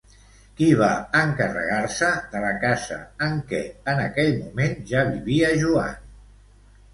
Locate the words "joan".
5.67-6.03